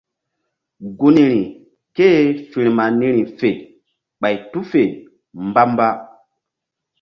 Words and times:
Gunri 0.97 1.41
ké-e 1.95 2.21
firma 2.51 2.83
niri 2.99 3.23
fe 3.37 3.49
ɓay 4.21 4.35
tu 4.51 4.59
fe 4.71 4.81
mbamba. 5.47 5.87